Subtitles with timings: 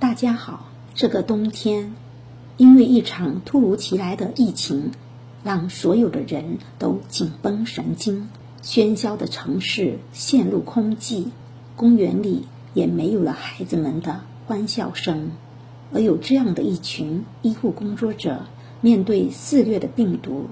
[0.00, 1.92] 大家好，这个冬天，
[2.56, 4.92] 因为一场突如其来的疫情，
[5.42, 8.28] 让所有的人都紧绷神经，
[8.62, 11.30] 喧嚣的城市陷入空寂，
[11.74, 15.32] 公园里也没有了孩子们的欢笑声。
[15.92, 18.42] 而有这样的一群医护工作者，
[18.80, 20.46] 面对肆虐的病毒，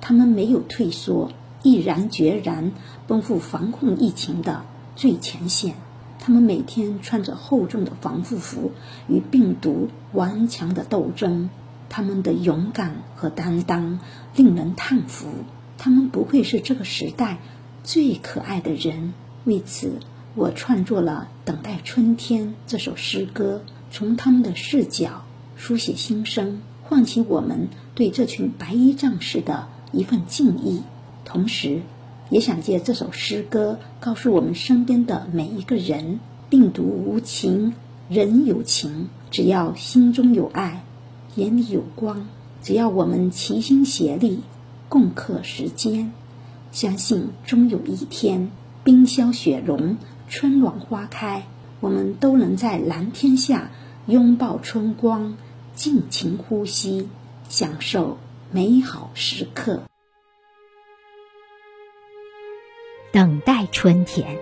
[0.00, 1.30] 他们没有退缩，
[1.62, 2.72] 毅然决然
[3.06, 4.64] 奔赴防控疫情的
[4.96, 5.76] 最前线。
[6.24, 8.70] 他们每天穿着厚重的防护服，
[9.08, 11.50] 与病毒顽强的斗争。
[11.88, 13.98] 他们的勇敢和担当
[14.36, 15.26] 令人叹服。
[15.78, 17.38] 他们不愧是这个时代
[17.82, 19.14] 最可爱的人。
[19.42, 19.98] 为此，
[20.36, 25.24] 我创作了《等待春天》这首诗歌，从他们的视角
[25.56, 30.82] 书写心声，唤起我们对这群白衣战士的一份敬意，
[31.24, 31.82] 同时。
[32.32, 36.18] 也想借这首诗歌告诉我们身边的每一个人：
[36.48, 37.74] 病毒无情，
[38.08, 39.10] 人有情。
[39.30, 40.82] 只要心中有爱，
[41.34, 42.26] 眼里有光，
[42.62, 44.40] 只要我们齐心协力，
[44.88, 46.10] 共克时艰，
[46.70, 48.50] 相信终有一天，
[48.82, 51.46] 冰消雪融，春暖花开，
[51.80, 53.70] 我们都能在蓝天下
[54.06, 55.36] 拥抱春光，
[55.74, 57.10] 尽情呼吸，
[57.50, 58.16] 享受
[58.50, 59.82] 美好时刻。
[63.12, 64.38] 等待春天，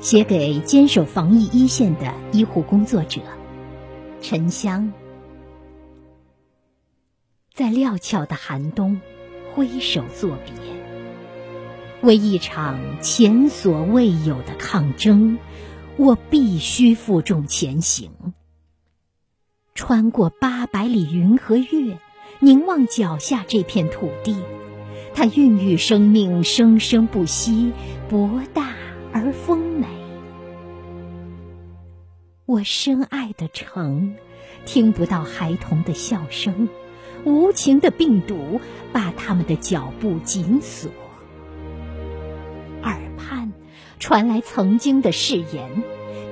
[0.00, 3.20] 写给坚守防疫一线的医护工作者
[4.20, 4.92] 沉香。
[7.54, 9.00] 在料峭的寒冬，
[9.54, 10.52] 挥手作别，
[12.02, 15.38] 为一场前所未有的抗争，
[15.96, 18.10] 我必须负重前行。
[19.76, 22.00] 穿过八百里云和月，
[22.40, 24.34] 凝望脚下这片土地。
[25.14, 27.72] 它孕育生命，生生不息，
[28.08, 28.72] 博大
[29.12, 29.86] 而丰美。
[32.46, 34.14] 我深爱的城，
[34.64, 36.68] 听不到孩童的笑声，
[37.24, 38.60] 无情的病毒
[38.92, 40.90] 把他们的脚步紧锁。
[42.82, 43.52] 耳畔
[43.98, 45.82] 传来曾经的誓言，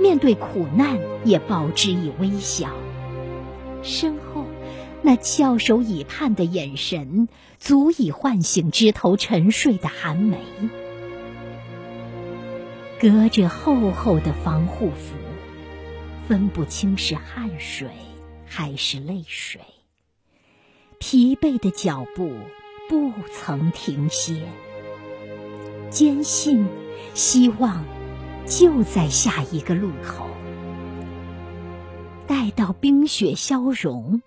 [0.00, 2.70] 面对苦难也报之以微笑。
[3.82, 4.44] 身后。
[5.02, 7.28] 那翘首以盼的眼神，
[7.58, 10.38] 足以唤醒枝头沉睡的寒梅。
[13.00, 15.14] 隔着厚厚的防护服，
[16.26, 17.88] 分不清是汗水
[18.44, 19.60] 还是泪水。
[20.98, 22.32] 疲惫的脚步
[22.88, 24.42] 不曾停歇，
[25.90, 26.66] 坚信
[27.14, 27.84] 希望
[28.46, 30.28] 就在下一个路口。
[32.26, 34.20] 待到冰雪消融。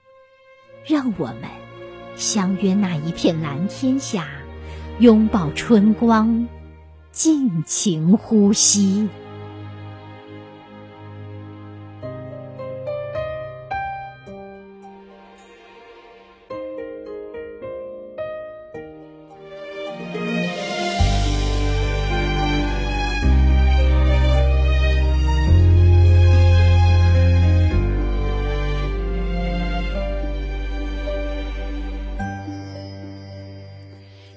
[0.86, 1.44] 让我们
[2.16, 4.28] 相约那一片蓝天下，
[5.00, 6.48] 拥抱春光，
[7.12, 9.08] 尽情呼吸。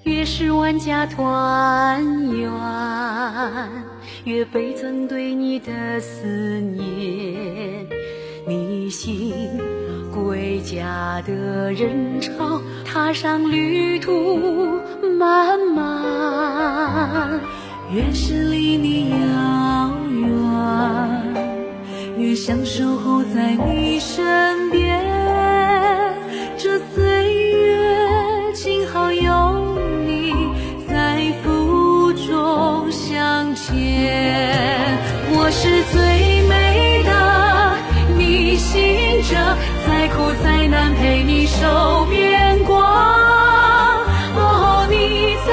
[0.05, 2.51] 越是万家团圆，
[4.25, 6.27] 越倍增对你的思
[6.61, 7.87] 念。
[8.47, 9.59] 你行
[10.13, 14.79] 归家的人潮，踏上旅途
[15.19, 17.41] 漫漫。
[17.91, 21.35] 越是离你遥远，
[22.19, 24.84] 越想守候在你身边。
[40.85, 42.79] 再难陪你守边关。
[44.37, 45.51] 哦，你在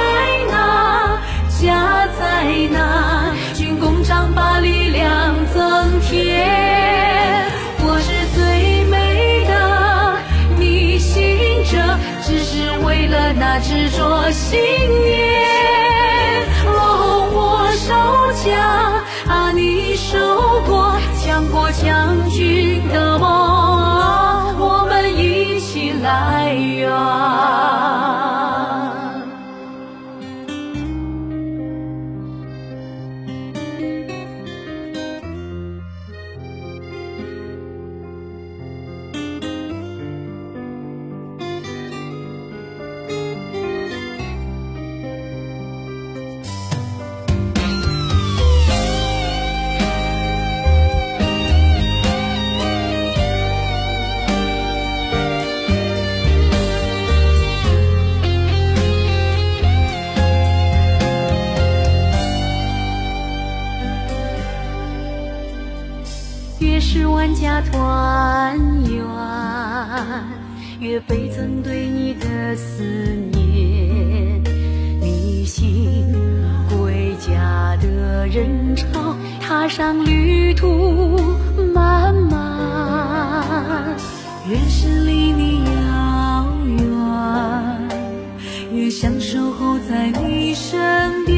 [0.52, 1.22] 哪？
[1.58, 3.34] 家在哪？
[3.54, 7.50] 军功章把力量增添。
[7.80, 10.18] 我是最美的
[10.60, 16.44] 逆行者，只是为了那执着信念。
[16.68, 17.88] 哦，我守
[18.44, 18.52] 家
[19.34, 20.20] 啊，你守
[20.68, 22.51] 国，强国将军
[66.94, 69.02] 是万家团圆，
[70.82, 72.84] 越倍增对你的思
[73.32, 74.44] 念。
[75.00, 76.14] 逆行
[76.70, 81.18] 归家的人潮，踏上旅途
[81.74, 83.96] 漫漫。
[84.50, 86.78] 越是离你遥远，
[88.74, 91.31] 越想守候在你身边。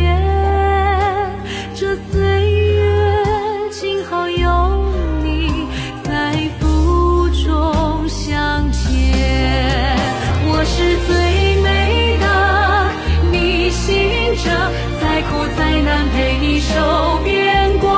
[15.29, 17.93] 苦再难陪你受变光。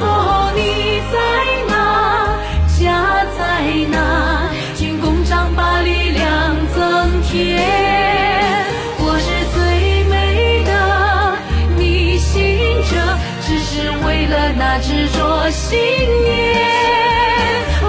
[0.00, 0.58] 哦，你
[1.12, 1.16] 在
[1.68, 1.72] 哪？
[2.78, 2.82] 家
[3.36, 3.42] 在
[3.90, 3.96] 哪？
[4.76, 7.32] 军功章把力量增添。
[8.98, 10.70] 我是最美的，
[11.78, 12.32] 逆行
[12.90, 12.92] 者，
[13.42, 16.32] 只是为了那执着信念。
[17.82, 17.86] 哦，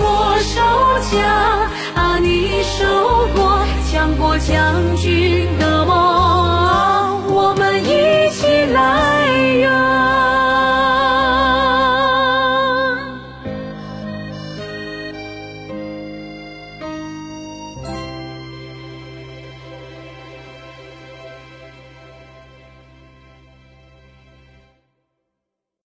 [0.00, 0.04] 我
[0.40, 0.54] 守
[1.10, 1.16] 家
[2.00, 2.82] 啊，你守
[3.34, 5.46] 国，强国将军